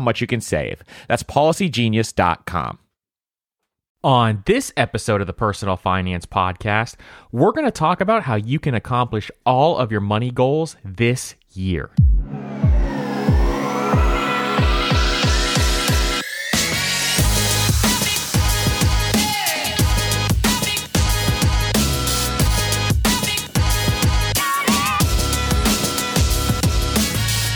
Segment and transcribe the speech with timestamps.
[0.00, 0.82] much you can save.
[1.08, 2.78] That's policygenius.com.
[4.02, 6.96] On this episode of the Personal Finance Podcast,
[7.32, 11.34] we're going to talk about how you can accomplish all of your money goals this
[11.52, 11.90] year.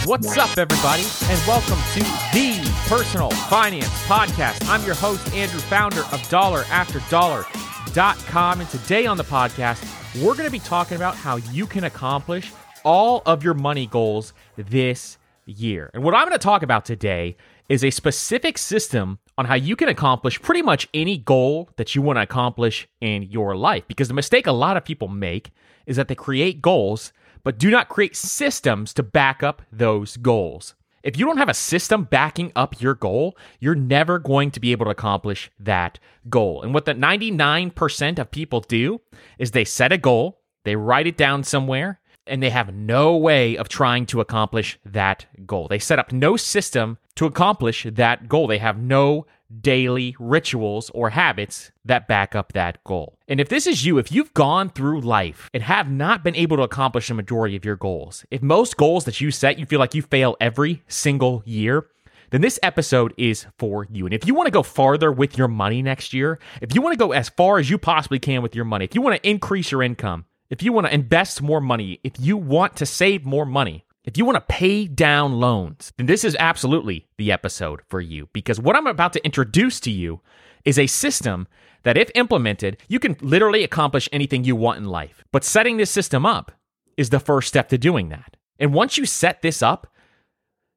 [0.06, 2.00] What's up, everybody, and welcome to
[2.34, 4.68] the Personal Finance Podcast.
[4.68, 8.60] I'm your host, Andrew, founder of DollarAfterDollar.com.
[8.60, 12.52] And today on the podcast, we're going to be talking about how you can accomplish
[12.84, 15.16] all of your money goals this
[15.46, 15.90] year.
[15.94, 17.38] And what I'm going to talk about today
[17.70, 22.02] is a specific system on how you can accomplish pretty much any goal that you
[22.02, 23.84] want to accomplish in your life.
[23.88, 25.50] Because the mistake a lot of people make
[25.86, 27.10] is that they create goals
[27.44, 30.74] but do not create systems to back up those goals.
[31.04, 34.72] If you don't have a system backing up your goal, you're never going to be
[34.72, 35.98] able to accomplish that
[36.30, 36.62] goal.
[36.62, 39.02] And what the 99% of people do
[39.38, 43.56] is they set a goal, they write it down somewhere, and they have no way
[43.56, 45.68] of trying to accomplish that goal.
[45.68, 48.46] They set up no system to accomplish that goal.
[48.46, 49.26] They have no
[49.60, 53.18] daily rituals or habits that back up that goal.
[53.28, 56.56] And if this is you, if you've gone through life and have not been able
[56.56, 59.80] to accomplish a majority of your goals, if most goals that you set, you feel
[59.80, 61.86] like you fail every single year,
[62.30, 64.06] then this episode is for you.
[64.06, 66.94] And if you want to go farther with your money next year, if you want
[66.94, 69.28] to go as far as you possibly can with your money, if you want to
[69.28, 70.24] increase your income,
[70.54, 74.16] if you want to invest more money, if you want to save more money, if
[74.16, 78.60] you want to pay down loans, then this is absolutely the episode for you because
[78.60, 80.20] what I'm about to introduce to you
[80.64, 81.48] is a system
[81.82, 85.24] that, if implemented, you can literally accomplish anything you want in life.
[85.32, 86.52] But setting this system up
[86.96, 88.36] is the first step to doing that.
[88.60, 89.92] And once you set this up,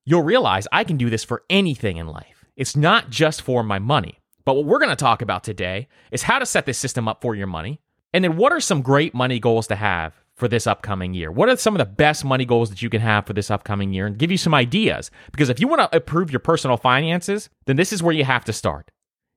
[0.06, 2.46] you'll realize I can do this for anything in life.
[2.56, 4.18] It's not just for my money.
[4.44, 7.22] But what we're going to talk about today is how to set this system up
[7.22, 7.80] for your money.
[8.14, 11.32] And then what are some great money goals to have for this upcoming year?
[11.32, 13.94] What are some of the best money goals that you can have for this upcoming
[13.94, 15.12] year and give you some ideas?
[15.32, 18.46] Because if you want to improve your personal finances, then this is where you have
[18.46, 18.92] to start.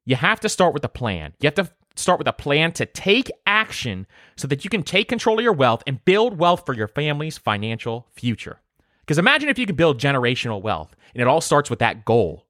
[0.05, 1.34] You have to start with a plan.
[1.40, 4.06] You have to start with a plan to take action
[4.37, 7.38] so that you can take control of your wealth and build wealth for your family's
[7.38, 8.61] financial future.
[9.00, 12.46] Because imagine if you could build generational wealth and it all starts with that goal.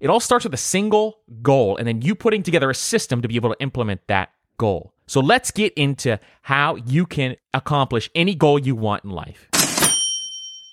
[0.00, 3.28] It all starts with a single goal and then you putting together a system to
[3.28, 4.93] be able to implement that goal.
[5.06, 9.48] So let's get into how you can accomplish any goal you want in life.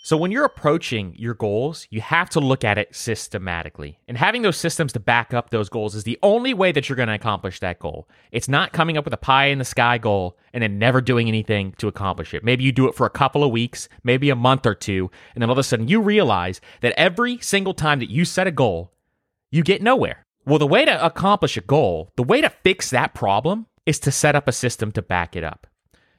[0.03, 3.99] So, when you're approaching your goals, you have to look at it systematically.
[4.07, 6.95] And having those systems to back up those goals is the only way that you're
[6.95, 8.09] going to accomplish that goal.
[8.31, 11.27] It's not coming up with a pie in the sky goal and then never doing
[11.27, 12.43] anything to accomplish it.
[12.43, 15.41] Maybe you do it for a couple of weeks, maybe a month or two, and
[15.41, 18.51] then all of a sudden you realize that every single time that you set a
[18.51, 18.91] goal,
[19.51, 20.25] you get nowhere.
[20.45, 24.11] Well, the way to accomplish a goal, the way to fix that problem is to
[24.11, 25.67] set up a system to back it up.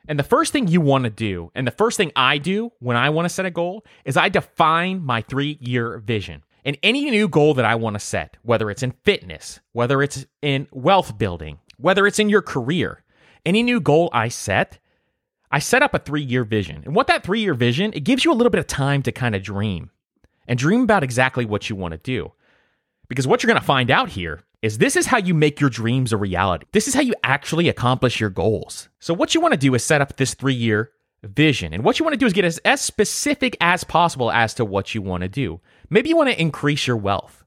[0.09, 2.97] And the first thing you want to do, and the first thing I do when
[2.97, 6.43] I want to set a goal, is I define my three year vision.
[6.64, 10.26] And any new goal that I want to set, whether it's in fitness, whether it's
[10.43, 13.03] in wealth building, whether it's in your career,
[13.44, 14.79] any new goal I set,
[15.50, 16.82] I set up a three year vision.
[16.85, 19.12] And what that three year vision, it gives you a little bit of time to
[19.12, 19.91] kind of dream
[20.49, 22.32] and dream about exactly what you want to do.
[23.12, 25.69] Because what you're going to find out here is this is how you make your
[25.69, 26.64] dreams a reality.
[26.73, 28.88] This is how you actually accomplish your goals.
[29.00, 30.93] So, what you want to do is set up this three year
[31.23, 31.75] vision.
[31.75, 34.64] And what you want to do is get as, as specific as possible as to
[34.64, 35.61] what you want to do.
[35.91, 37.44] Maybe you want to increase your wealth.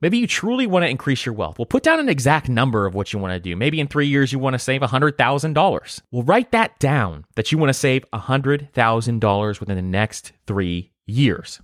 [0.00, 1.58] Maybe you truly want to increase your wealth.
[1.58, 3.54] Well, put down an exact number of what you want to do.
[3.54, 6.00] Maybe in three years, you want to save $100,000.
[6.10, 11.60] Well, write that down that you want to save $100,000 within the next three years.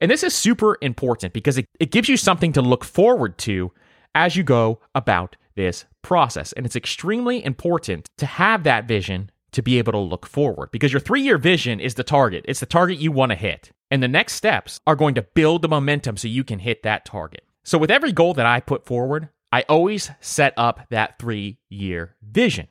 [0.00, 3.72] And this is super important because it, it gives you something to look forward to
[4.14, 6.52] as you go about this process.
[6.52, 10.92] And it's extremely important to have that vision to be able to look forward because
[10.92, 12.44] your three year vision is the target.
[12.46, 13.72] It's the target you want to hit.
[13.90, 17.04] And the next steps are going to build the momentum so you can hit that
[17.04, 17.42] target.
[17.64, 22.14] So, with every goal that I put forward, I always set up that three year
[22.22, 22.68] vision.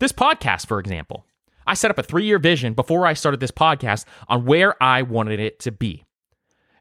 [0.00, 1.26] This podcast, for example,
[1.66, 5.02] I set up a three year vision before I started this podcast on where I
[5.02, 6.04] wanted it to be.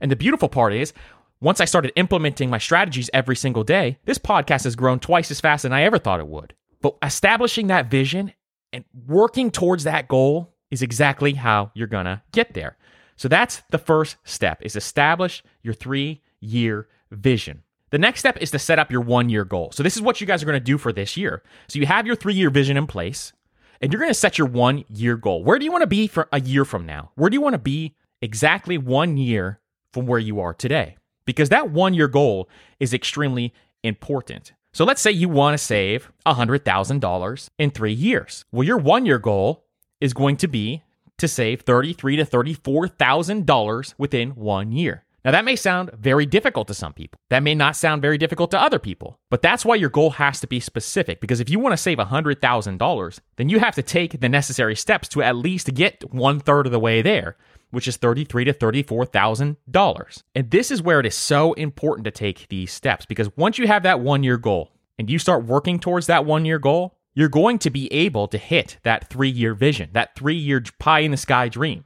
[0.04, 0.94] And the beautiful part is,
[1.40, 5.42] once I started implementing my strategies every single day, this podcast has grown twice as
[5.42, 6.54] fast than I ever thought it would.
[6.82, 8.34] But establishing that vision
[8.74, 12.78] and working towards that goal is exactly how you're going to get there.
[13.16, 17.64] So that's the first step is establish your 3-year vision.
[17.92, 19.72] The next step is to set up your 1-year goal.
[19.72, 21.44] So this is what you guys are going to do for this year.
[21.70, 23.32] So you have your 3-year vision in place
[23.80, 25.44] and you're going to set your 1-year goal.
[25.44, 27.12] Where do you want to be for a year from now?
[27.16, 29.60] Where do you want to be exactly 1 year
[29.94, 30.98] from where you are today?
[31.26, 32.50] because that one year goal
[32.80, 33.54] is extremely
[33.84, 34.54] important.
[34.74, 38.46] So let's say you want to save $100,000 in three years.
[38.52, 39.66] Well, your one year goal
[40.02, 40.82] is going to be
[41.20, 45.06] to save $33,000 to $34,000 within one year.
[45.24, 47.18] Now, that may sound very difficult to some people.
[47.30, 49.20] That may not sound very difficult to other people.
[49.30, 51.98] But that's why your goal has to be specific because if you want to save
[51.98, 56.66] $100,000, then you have to take the necessary steps to at least get one third
[56.66, 57.38] of the way there
[57.74, 60.24] which is thirty-three to thirty-four thousand dollars.
[60.36, 63.68] And this is where it is so important to take these steps because once you
[63.68, 67.70] have that one-year goal and you start working towards that one-year goal, you're going to
[67.72, 71.86] be able to hit that three-year vision, that three-year pie in the sky dream.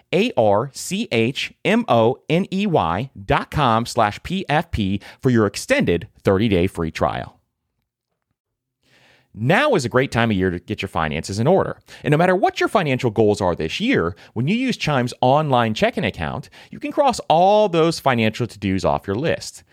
[0.13, 5.45] a R C H M O N E Y dot com slash PFP for your
[5.45, 7.41] extended 30 day free trial.
[9.33, 11.79] Now is a great time of year to get your finances in order.
[12.03, 15.73] And no matter what your financial goals are this year, when you use Chime's online
[15.73, 19.63] checking account, you can cross all those financial to dos off your list.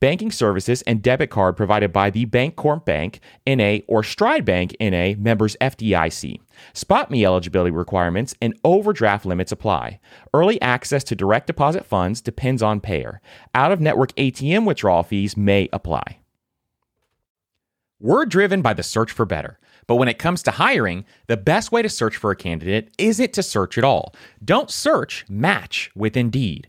[0.00, 5.14] Banking services and debit card provided by the Bancorp Bank, NA, or Stride Bank, NA,
[5.18, 6.40] members FDIC.
[6.74, 10.00] SpotMe eligibility requirements and overdraft limits apply.
[10.34, 13.20] Early access to direct deposit funds depends on payer.
[13.54, 16.18] Out of network ATM withdrawal fees may apply.
[18.00, 19.58] We're driven by the search for better.
[19.88, 23.32] But when it comes to hiring, the best way to search for a candidate isn't
[23.32, 24.14] to search at all.
[24.44, 26.68] Don't search, match with Indeed.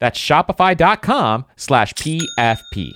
[0.00, 2.92] That's shopify.com slash PFP.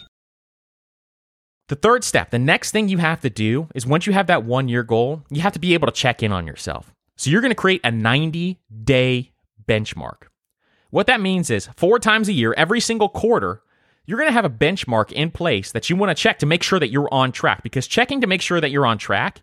[1.68, 4.44] The third step, the next thing you have to do is once you have that
[4.44, 6.92] one year goal, you have to be able to check in on yourself.
[7.16, 9.32] So you're going to create a 90 day
[9.66, 10.25] benchmark.
[10.90, 13.62] What that means is four times a year, every single quarter,
[14.04, 16.62] you're going to have a benchmark in place that you want to check to make
[16.62, 19.42] sure that you're on track because checking to make sure that you're on track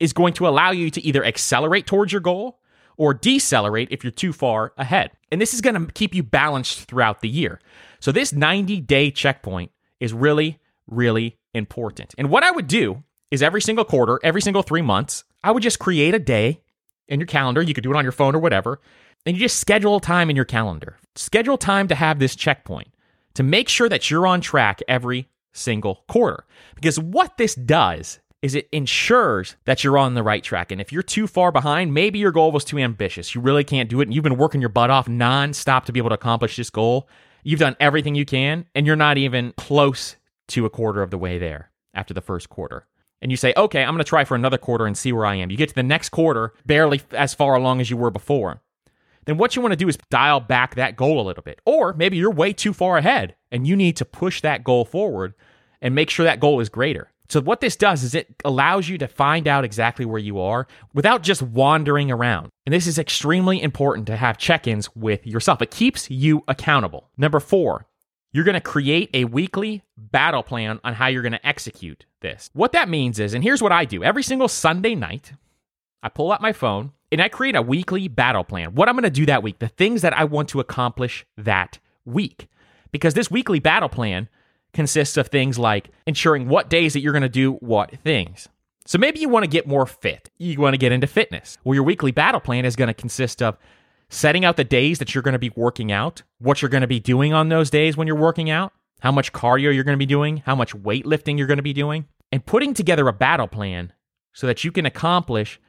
[0.00, 2.60] is going to allow you to either accelerate towards your goal
[2.96, 5.10] or decelerate if you're too far ahead.
[5.30, 7.60] And this is going to keep you balanced throughout the year.
[8.00, 9.70] So, this 90 day checkpoint
[10.00, 12.14] is really, really important.
[12.18, 15.62] And what I would do is every single quarter, every single three months, I would
[15.62, 16.60] just create a day
[17.08, 17.62] in your calendar.
[17.62, 18.80] You could do it on your phone or whatever.
[19.24, 20.96] And you just schedule time in your calendar.
[21.14, 22.88] Schedule time to have this checkpoint
[23.34, 26.44] to make sure that you're on track every single quarter.
[26.74, 30.72] Because what this does is it ensures that you're on the right track.
[30.72, 33.34] And if you're too far behind, maybe your goal was too ambitious.
[33.34, 34.08] You really can't do it.
[34.08, 37.08] And you've been working your butt off nonstop to be able to accomplish this goal.
[37.44, 40.16] You've done everything you can, and you're not even close
[40.48, 42.86] to a quarter of the way there after the first quarter.
[43.20, 45.36] And you say, okay, I'm going to try for another quarter and see where I
[45.36, 45.50] am.
[45.50, 48.60] You get to the next quarter, barely as far along as you were before.
[49.24, 51.60] Then what you want to do is dial back that goal a little bit.
[51.64, 55.34] Or maybe you're way too far ahead and you need to push that goal forward
[55.80, 57.11] and make sure that goal is greater.
[57.32, 60.66] So, what this does is it allows you to find out exactly where you are
[60.92, 62.50] without just wandering around.
[62.66, 65.62] And this is extremely important to have check ins with yourself.
[65.62, 67.08] It keeps you accountable.
[67.16, 67.86] Number four,
[68.34, 72.50] you're going to create a weekly battle plan on how you're going to execute this.
[72.52, 75.32] What that means is, and here's what I do every single Sunday night,
[76.02, 78.74] I pull out my phone and I create a weekly battle plan.
[78.74, 81.78] What I'm going to do that week, the things that I want to accomplish that
[82.04, 82.48] week.
[82.90, 84.28] Because this weekly battle plan
[84.74, 88.48] consists of things like ensuring what days that you're going to do what things.
[88.86, 90.30] So maybe you want to get more fit.
[90.38, 91.58] You want to get into fitness.
[91.64, 93.56] Well, your weekly battle plan is going to consist of
[94.08, 96.86] setting out the days that you're going to be working out, what you're going to
[96.86, 99.98] be doing on those days when you're working out, how much cardio you're going to
[99.98, 103.48] be doing, how much weightlifting you're going to be doing, and putting together a battle
[103.48, 103.92] plan
[104.32, 105.60] so that you can accomplish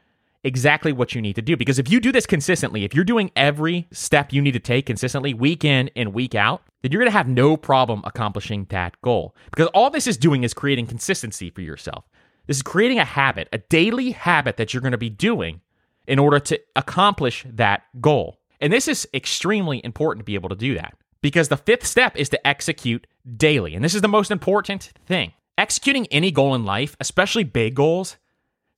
[0.43, 1.55] exactly what you need to do.
[1.55, 4.85] Because if you do this consistently, if you're doing every step you need to take
[4.85, 8.99] consistently, week in and week out, then you're going to have no problem accomplishing that
[9.01, 9.35] goal.
[9.51, 12.05] Because all this is doing is creating consistency for yourself.
[12.47, 15.61] This is creating a habit, a daily habit that you're going to be doing
[16.07, 18.39] in order to accomplish that goal.
[18.59, 22.15] And this is extremely important to be able to do that because the fifth step
[22.17, 23.07] is to execute
[23.37, 23.75] daily.
[23.75, 25.33] And this is the most important thing.
[25.57, 28.17] Executing any goal in life, especially big goals,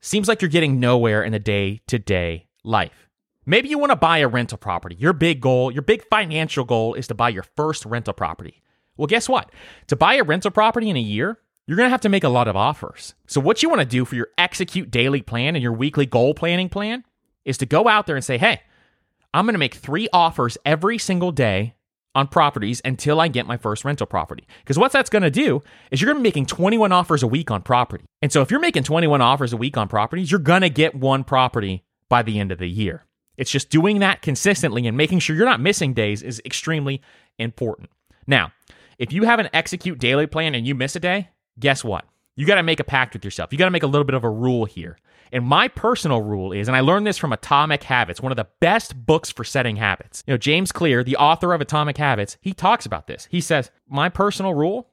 [0.06, 3.10] seems like you're getting nowhere in the day to day life.
[3.46, 4.96] Maybe you want to buy a rental property.
[4.98, 8.62] Your big goal, your big financial goal is to buy your first rental property.
[8.98, 9.52] Well, guess what?
[9.88, 12.30] To buy a rental property in a year, you're going to have to make a
[12.30, 13.14] lot of offers.
[13.28, 16.34] So, what you want to do for your execute daily plan and your weekly goal
[16.34, 17.04] planning plan
[17.44, 18.62] is to go out there and say, hey,
[19.34, 21.75] I'm going to make three offers every single day
[22.15, 24.48] on properties until I get my first rental property.
[24.63, 27.27] Because what that's going to do is you're going to be making 21 offers a
[27.27, 28.05] week on property.
[28.22, 30.95] And so, if you're making 21 offers a week on properties, you're going to get
[30.95, 33.05] one property by the end of the year.
[33.38, 37.01] It's just doing that consistently and making sure you're not missing days is extremely
[37.38, 37.89] important.
[38.25, 38.53] Now,
[38.98, 41.29] if you have an execute daily plan and you miss a day,
[41.60, 42.05] guess what?
[42.36, 43.51] You got to make a pact with yourself.
[43.51, 44.98] You got to make a little bit of a rule here.
[45.32, 48.48] And my personal rule is, and I learned this from Atomic Habits, one of the
[48.60, 50.24] best books for setting habits.
[50.27, 53.27] You know, James Clear, the author of Atomic Habits, he talks about this.
[53.32, 54.89] He says, My personal rule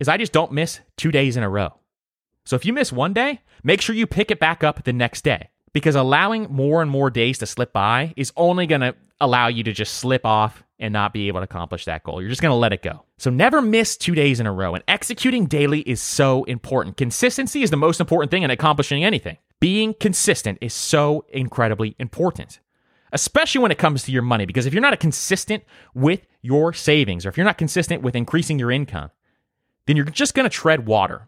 [0.00, 1.74] is I just don't miss two days in a row.
[2.44, 5.22] So if you miss one day, make sure you pick it back up the next
[5.22, 9.48] day because allowing more and more days to slip by is only going to allow
[9.48, 12.20] you to just slip off and not be able to accomplish that goal.
[12.20, 13.04] You're just going to let it go.
[13.18, 14.74] So never miss two days in a row.
[14.74, 16.96] And executing daily is so important.
[16.96, 19.38] Consistency is the most important thing in accomplishing anything.
[19.58, 22.60] Being consistent is so incredibly important,
[23.12, 24.44] especially when it comes to your money.
[24.44, 28.58] Because if you're not consistent with your savings or if you're not consistent with increasing
[28.58, 29.10] your income,
[29.86, 31.26] then you're just going to tread water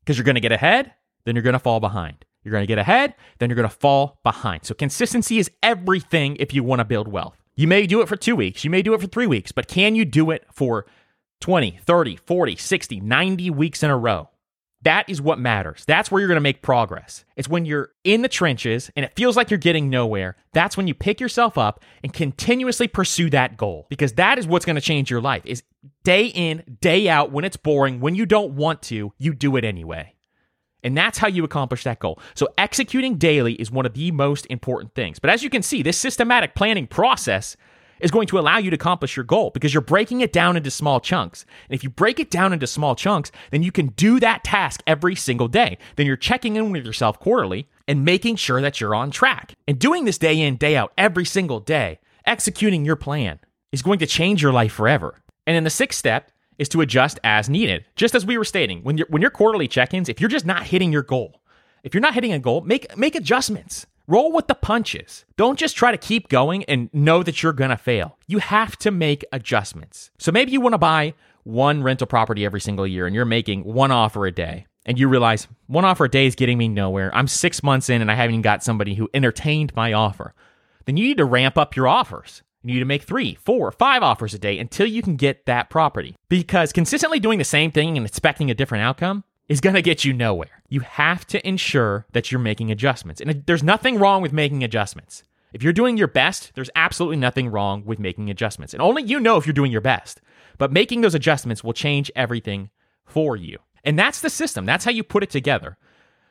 [0.00, 2.24] because you're going to get ahead, then you're going to fall behind.
[2.42, 4.64] You're going to get ahead, then you're going to fall behind.
[4.64, 7.36] So consistency is everything if you want to build wealth.
[7.54, 9.68] You may do it for two weeks, you may do it for three weeks, but
[9.68, 10.86] can you do it for
[11.40, 14.28] 20, 30, 40, 60, 90 weeks in a row?
[14.82, 15.84] That is what matters.
[15.86, 17.24] That's where you're going to make progress.
[17.36, 20.36] It's when you're in the trenches and it feels like you're getting nowhere.
[20.52, 24.64] That's when you pick yourself up and continuously pursue that goal because that is what's
[24.64, 25.42] going to change your life.
[25.46, 25.62] Is
[26.02, 29.64] day in, day out when it's boring, when you don't want to, you do it
[29.64, 30.14] anyway.
[30.82, 32.18] And that's how you accomplish that goal.
[32.34, 35.18] So, executing daily is one of the most important things.
[35.18, 37.56] But as you can see, this systematic planning process
[38.02, 40.70] is going to allow you to accomplish your goal because you're breaking it down into
[40.70, 41.46] small chunks.
[41.68, 44.82] And if you break it down into small chunks, then you can do that task
[44.86, 45.78] every single day.
[45.96, 49.54] Then you're checking in with yourself quarterly and making sure that you're on track.
[49.66, 53.38] And doing this day in, day out, every single day, executing your plan
[53.70, 55.20] is going to change your life forever.
[55.46, 56.30] And in the sixth step,
[56.62, 57.84] is to adjust as needed.
[57.96, 60.62] Just as we were stating, when you're when your quarterly check-ins, if you're just not
[60.62, 61.42] hitting your goal,
[61.82, 63.86] if you're not hitting a goal, make make adjustments.
[64.08, 65.24] Roll with the punches.
[65.36, 68.18] Don't just try to keep going and know that you're going to fail.
[68.26, 70.10] You have to make adjustments.
[70.18, 71.14] So maybe you want to buy
[71.44, 75.08] one rental property every single year and you're making one offer a day and you
[75.08, 77.14] realize one offer a day is getting me nowhere.
[77.14, 80.34] I'm 6 months in and I haven't even got somebody who entertained my offer.
[80.84, 82.42] Then you need to ramp up your offers.
[82.62, 85.68] You need to make three, four, five offers a day until you can get that
[85.70, 86.16] property.
[86.28, 90.04] Because consistently doing the same thing and expecting a different outcome is going to get
[90.04, 90.62] you nowhere.
[90.68, 93.20] You have to ensure that you're making adjustments.
[93.20, 95.24] And there's nothing wrong with making adjustments.
[95.52, 98.72] If you're doing your best, there's absolutely nothing wrong with making adjustments.
[98.72, 100.20] And only you know if you're doing your best.
[100.56, 102.70] But making those adjustments will change everything
[103.04, 103.58] for you.
[103.84, 104.64] And that's the system.
[104.64, 105.76] That's how you put it together.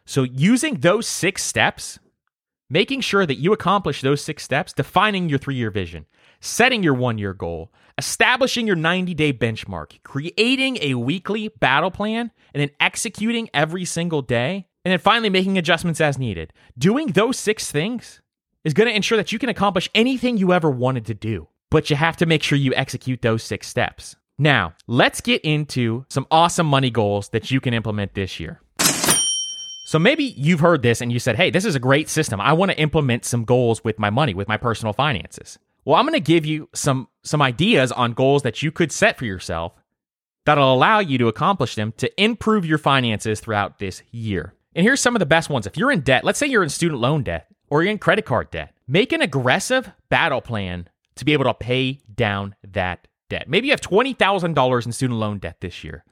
[0.06, 2.00] So using those six steps,
[2.71, 6.05] making sure that you accomplish those six steps, defining your three year vision,
[6.39, 12.31] setting your one year goal, establishing your 90 day benchmark, creating a weekly battle plan,
[12.53, 16.53] and then executing every single day, and then finally making adjustments as needed.
[16.77, 18.21] Doing those six things
[18.63, 21.89] is going to ensure that you can accomplish anything you ever wanted to do, but
[21.89, 24.15] you have to make sure you execute those six steps.
[24.39, 28.62] Now, let's get into some awesome money goals that you can implement this year.
[29.91, 32.39] So maybe you've heard this and you said, hey, this is a great system.
[32.39, 35.60] I want to implement some goals with my money, with my personal finances.
[35.84, 39.17] Well, I'm going to give you some some ideas on goals that you could set
[39.17, 39.73] for yourself
[40.45, 44.54] that'll allow you to accomplish them to improve your finances throughout this year.
[44.75, 45.67] And here's some of the best ones.
[45.67, 48.23] If you're in debt, let's say you're in student loan debt or you're in credit
[48.23, 53.49] card debt, make an aggressive battle plan to be able to pay down that debt.
[53.49, 56.06] Maybe you have $20,000 in student loan debt this year.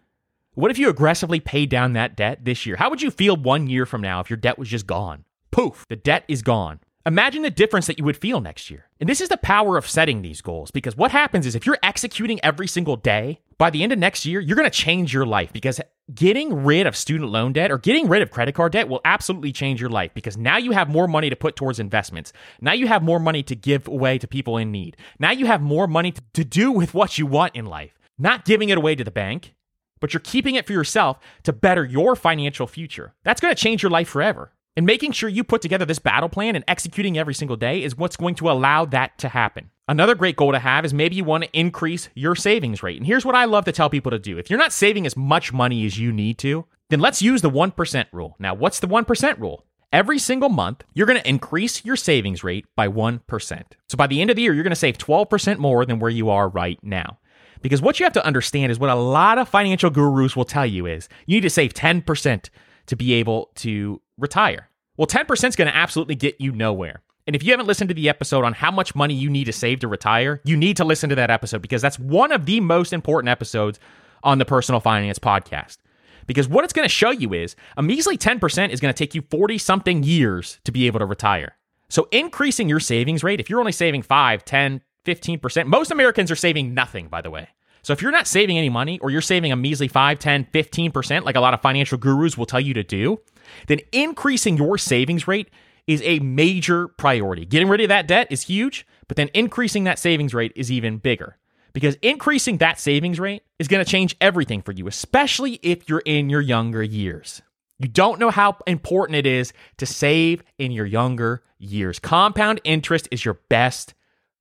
[0.60, 2.76] What if you aggressively pay down that debt this year?
[2.76, 5.24] How would you feel one year from now if your debt was just gone?
[5.52, 6.82] Poof, the debt is gone.
[7.06, 8.90] Imagine the difference that you would feel next year.
[9.00, 11.78] And this is the power of setting these goals because what happens is if you're
[11.82, 15.26] executing every single day, by the end of next year, you're going to change your
[15.26, 15.80] life because
[16.14, 19.54] getting rid of student loan debt or getting rid of credit card debt will absolutely
[19.54, 22.34] change your life because now you have more money to put towards investments.
[22.60, 24.98] Now you have more money to give away to people in need.
[25.20, 28.44] Now you have more money to, to do with what you want in life, not
[28.44, 29.54] giving it away to the bank,
[30.00, 33.14] but you're keeping it for yourself to better your financial future.
[33.24, 34.52] That's going to change your life forever.
[34.76, 37.98] And making sure you put together this battle plan and executing every single day is
[37.98, 39.72] what's going to allow that to happen.
[39.90, 42.98] Another great goal to have is maybe you want to increase your savings rate.
[42.98, 45.18] And here's what I love to tell people to do if you're not saving as
[45.18, 48.36] much money as you need to, then let's use the 1% rule.
[48.40, 49.66] Now, what's the 1% rule?
[49.92, 53.64] Every single month, you're going to increase your savings rate by 1%.
[53.88, 56.12] So by the end of the year, you're going to save 12% more than where
[56.12, 57.18] you are right now.
[57.62, 60.66] Because what you have to understand is what a lot of financial gurus will tell
[60.66, 62.50] you is you need to save 10%
[62.88, 64.70] to be able to retire.
[64.98, 67.02] Well, 10% is going to absolutely get you nowhere.
[67.28, 69.54] And if you haven't listened to the episode on how much money you need to
[69.54, 72.60] save to retire, you need to listen to that episode because that's one of the
[72.60, 73.80] most important episodes
[74.24, 75.78] on the Personal Finance Podcast.
[76.26, 79.16] Because what it's going to show you is a measly 10% is going to take
[79.16, 81.56] you 40 something years to be able to retire.
[81.90, 86.36] So increasing your savings rate, if you're only saving 5, 10, 15%, most Americans are
[86.36, 87.50] saving nothing, by the way.
[87.82, 91.24] So if you're not saving any money or you're saving a measly 5, 10, 15%,
[91.24, 93.20] like a lot of financial gurus will tell you to do,
[93.68, 95.50] then increasing your savings rate
[95.88, 97.46] is a major priority.
[97.46, 100.98] Getting rid of that debt is huge, but then increasing that savings rate is even
[100.98, 101.38] bigger
[101.74, 106.04] because increasing that savings rate is going to change everything for you, especially if you're
[106.06, 107.42] in your younger years.
[107.78, 112.00] You don't know how important it is to save in your younger years.
[112.00, 113.94] Compound interest is your best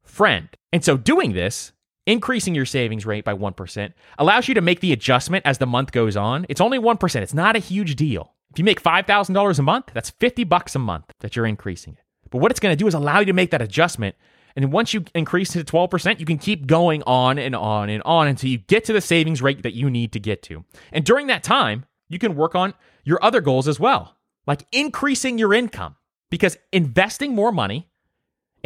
[0.08, 0.48] friend.
[0.72, 1.72] And so doing this,
[2.06, 5.92] increasing your savings rate by 1%, allows you to make the adjustment as the month
[5.92, 6.46] goes on.
[6.48, 7.22] It's only 1%.
[7.22, 8.34] It's not a huge deal.
[8.50, 12.04] If you make $5,000 a month, that's 50 bucks a month that you're increasing it.
[12.30, 14.16] But what it's going to do is allow you to make that adjustment
[14.58, 18.02] and once you increase it to 12%, you can keep going on and on and
[18.02, 20.64] on until you get to the savings rate that you need to get to.
[20.90, 24.16] And during that time, you can work on your other goals as well,
[24.48, 25.94] like increasing your income.
[26.28, 27.87] Because investing more money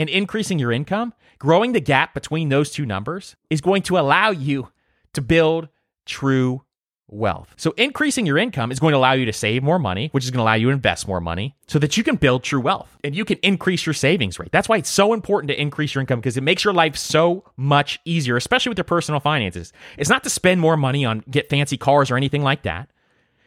[0.03, 4.31] and increasing your income, growing the gap between those two numbers, is going to allow
[4.31, 4.69] you
[5.15, 5.69] to build
[6.05, 6.63] true
[7.07, 7.55] wealth.
[7.57, 10.31] So increasing your income is going to allow you to save more money, which is
[10.31, 12.99] going to allow you to invest more money so that you can build true wealth
[13.05, 14.51] and you can increase your savings rate.
[14.51, 17.45] That's why it's so important to increase your income because it makes your life so
[17.57, 19.73] much easier, especially with your personal finances.
[19.99, 22.91] It's not to spend more money on get fancy cars or anything like that.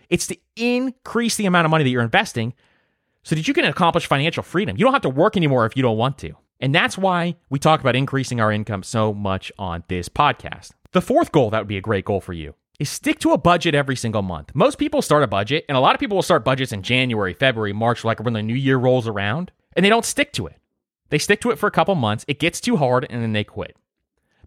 [0.09, 2.53] It's to increase the amount of money that you're investing
[3.23, 4.77] so that you can accomplish financial freedom.
[4.77, 6.35] You don't have to work anymore if you don't want to.
[6.59, 10.71] And that's why we talk about increasing our income so much on this podcast.
[10.91, 13.37] The fourth goal that would be a great goal for you is stick to a
[13.37, 14.51] budget every single month.
[14.53, 17.33] Most people start a budget, and a lot of people will start budgets in January,
[17.33, 20.57] February, March, like when the new year rolls around, and they don't stick to it.
[21.09, 23.43] They stick to it for a couple months, it gets too hard, and then they
[23.43, 23.77] quit.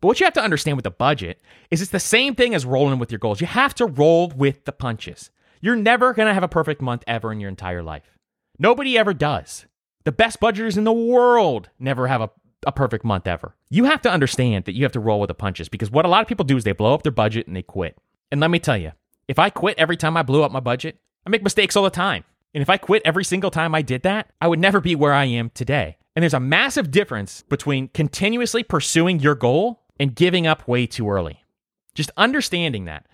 [0.00, 1.40] But what you have to understand with the budget
[1.70, 3.40] is it's the same thing as rolling with your goals.
[3.40, 5.30] You have to roll with the punches.
[5.60, 8.16] You're never going to have a perfect month ever in your entire life.
[8.58, 9.66] Nobody ever does.
[10.08, 12.30] The best budgeters in the world never have a,
[12.66, 13.54] a perfect month ever.
[13.68, 16.08] You have to understand that you have to roll with the punches because what a
[16.08, 17.98] lot of people do is they blow up their budget and they quit.
[18.32, 18.92] And let me tell you,
[19.28, 21.90] if I quit every time I blew up my budget, I make mistakes all the
[21.90, 22.24] time.
[22.54, 25.12] And if I quit every single time I did that, I would never be where
[25.12, 25.98] I am today.
[26.16, 31.10] And there's a massive difference between continuously pursuing your goal and giving up way too
[31.10, 31.44] early.
[31.94, 33.04] Just understanding that.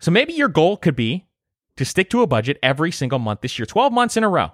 [0.00, 1.28] So maybe your goal could be
[1.76, 4.52] to stick to a budget every single month this year, 12 months in a row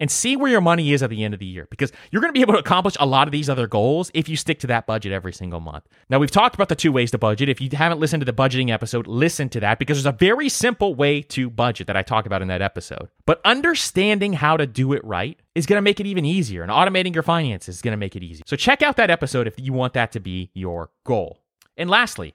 [0.00, 2.32] and see where your money is at the end of the year because you're going
[2.32, 4.66] to be able to accomplish a lot of these other goals if you stick to
[4.68, 5.84] that budget every single month.
[6.08, 7.48] Now, we've talked about the two ways to budget.
[7.48, 10.48] If you haven't listened to the budgeting episode, listen to that because there's a very
[10.48, 13.08] simple way to budget that I talk about in that episode.
[13.26, 16.70] But understanding how to do it right is going to make it even easier, and
[16.70, 18.42] automating your finances is going to make it easy.
[18.46, 21.40] So, check out that episode if you want that to be your goal.
[21.76, 22.34] And lastly,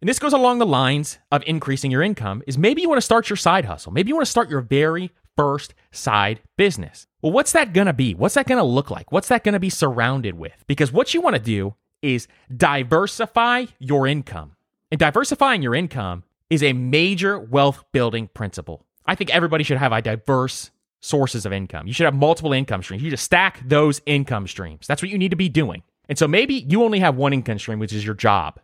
[0.00, 3.04] and this goes along the lines of increasing your income, is maybe you want to
[3.04, 3.92] start your side hustle.
[3.92, 7.06] Maybe you want to start your very first side business.
[7.22, 8.12] Well, what's that gonna be?
[8.14, 9.12] What's that gonna look like?
[9.12, 10.64] What's that gonna be surrounded with?
[10.66, 14.56] Because what you wanna do is diversify your income.
[14.90, 18.84] And diversifying your income is a major wealth building principle.
[19.06, 21.86] I think everybody should have a diverse sources of income.
[21.86, 23.04] You should have multiple income streams.
[23.04, 24.88] You just stack those income streams.
[24.88, 25.84] That's what you need to be doing.
[26.08, 28.58] And so maybe you only have one income stream, which is your job,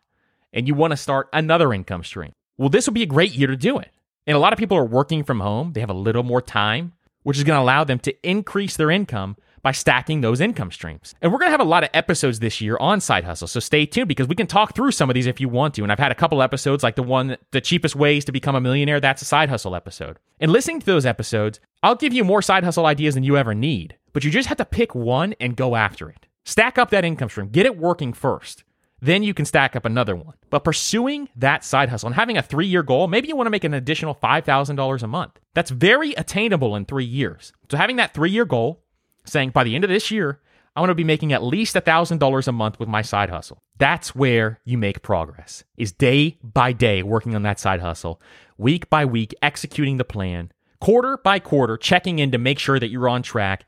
[0.52, 2.32] and you want to start another income stream.
[2.58, 3.90] Well, this would be a great year to do it.
[4.26, 5.72] And a lot of people are working from home.
[5.72, 6.92] They have a little more time,
[7.24, 11.14] which is going to allow them to increase their income by stacking those income streams.
[11.22, 13.48] And we're going to have a lot of episodes this year on side hustle.
[13.48, 15.82] So stay tuned because we can talk through some of these if you want to.
[15.82, 18.60] And I've had a couple episodes like the one, the cheapest ways to become a
[18.60, 19.00] millionaire.
[19.00, 20.18] That's a side hustle episode.
[20.38, 23.54] And listening to those episodes, I'll give you more side hustle ideas than you ever
[23.54, 26.26] need, but you just have to pick one and go after it.
[26.44, 28.64] Stack up that income stream, get it working first
[29.04, 30.34] then you can stack up another one.
[30.48, 33.50] But pursuing that side hustle and having a three year goal, maybe you want to
[33.50, 35.38] make an additional $5,000 a month.
[35.52, 37.52] That's very attainable in three years.
[37.70, 38.82] So having that three year goal,
[39.26, 40.40] saying by the end of this year,
[40.74, 43.62] I want to be making at least $1,000 a month with my side hustle.
[43.78, 48.20] That's where you make progress, is day by day working on that side hustle,
[48.56, 52.88] week by week, executing the plan, quarter by quarter, checking in to make sure that
[52.88, 53.66] you're on track,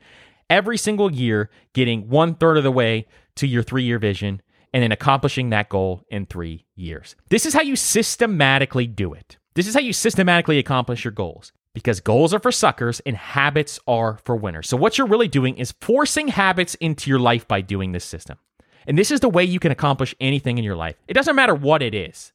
[0.49, 4.41] every single year, getting one third of the way to your three year vision
[4.77, 7.15] and then accomplishing that goal in three years.
[7.29, 9.37] This is how you systematically do it.
[9.55, 11.51] This is how you systematically accomplish your goals.
[11.73, 14.69] because goals are for suckers and habits are for winners.
[14.69, 18.37] So, what you're really doing is forcing habits into your life by doing this system.
[18.85, 20.95] And this is the way you can accomplish anything in your life.
[21.07, 22.33] It doesn't matter what it is.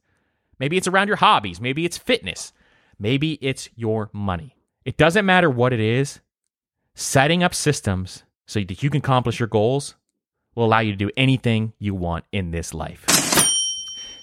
[0.59, 2.51] Maybe it's around your hobbies, maybe it's fitness,
[2.99, 4.57] maybe it's your money.
[4.83, 6.19] It doesn't matter what it is.
[6.93, 9.95] Setting up systems so that you can accomplish your goals
[10.55, 13.05] will allow you to do anything you want in this life.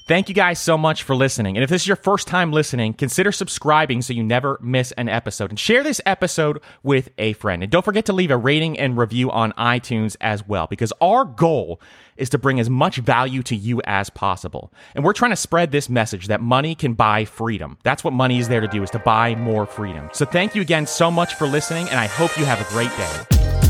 [0.06, 1.56] Thank you guys so much for listening.
[1.56, 5.08] And if this is your first time listening, consider subscribing so you never miss an
[5.08, 5.50] episode.
[5.50, 7.62] And share this episode with a friend.
[7.62, 11.24] And don't forget to leave a rating and review on iTunes as well, because our
[11.24, 11.80] goal
[12.16, 14.72] is to bring as much value to you as possible.
[14.96, 17.78] And we're trying to spread this message that money can buy freedom.
[17.84, 20.10] That's what money is there to do, is to buy more freedom.
[20.12, 22.90] So thank you again so much for listening, and I hope you have a great
[22.96, 23.69] day.